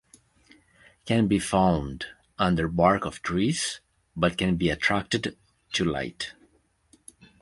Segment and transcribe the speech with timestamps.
[1.05, 2.07] Can be found
[2.39, 3.81] under bark of trees
[4.15, 5.37] but can be attracted
[5.73, 6.33] to light.